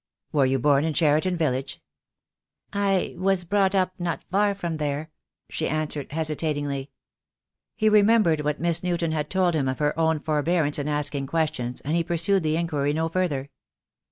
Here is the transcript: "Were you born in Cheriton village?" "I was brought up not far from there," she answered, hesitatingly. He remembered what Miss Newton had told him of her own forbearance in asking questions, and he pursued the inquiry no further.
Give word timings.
"Were 0.31 0.47
you 0.47 0.57
born 0.57 0.83
in 0.83 0.95
Cheriton 0.95 1.37
village?" 1.37 1.79
"I 2.73 3.13
was 3.19 3.43
brought 3.43 3.75
up 3.75 3.93
not 3.99 4.23
far 4.31 4.55
from 4.55 4.77
there," 4.77 5.11
she 5.47 5.69
answered, 5.69 6.11
hesitatingly. 6.11 6.89
He 7.75 7.87
remembered 7.87 8.41
what 8.41 8.59
Miss 8.59 8.81
Newton 8.81 9.11
had 9.11 9.29
told 9.29 9.53
him 9.53 9.67
of 9.67 9.77
her 9.77 9.93
own 9.99 10.19
forbearance 10.19 10.79
in 10.79 10.87
asking 10.87 11.27
questions, 11.27 11.81
and 11.81 11.95
he 11.95 12.03
pursued 12.03 12.41
the 12.41 12.57
inquiry 12.57 12.93
no 12.93 13.09
further. 13.09 13.51